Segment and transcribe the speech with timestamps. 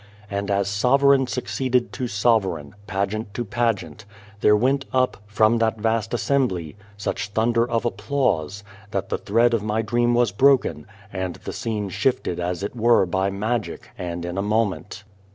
[0.31, 4.05] And as sovereign succeeded to sovereign, pageant to pageant,
[4.39, 9.53] there went up, from that vast assem bly, such thunder of applause, that the thread
[9.53, 14.25] of my dream was broken, and the scene shifted as it were by magic, and
[14.25, 15.03] in a moment.